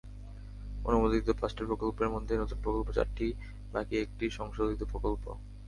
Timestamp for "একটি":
3.97-4.25